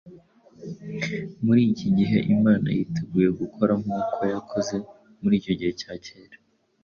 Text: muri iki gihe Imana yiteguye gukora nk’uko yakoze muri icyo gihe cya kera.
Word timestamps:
muri 1.45 1.61
iki 1.71 1.87
gihe 1.97 2.17
Imana 2.35 2.67
yiteguye 2.75 3.29
gukora 3.39 3.73
nk’uko 3.81 4.19
yakoze 4.33 4.75
muri 5.21 5.33
icyo 5.39 5.53
gihe 5.59 5.71
cya 5.81 5.93
kera. 6.05 6.37